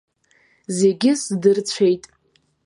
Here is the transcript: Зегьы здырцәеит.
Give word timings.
Зегьы 0.77 1.11
здырцәеит. 1.21 2.03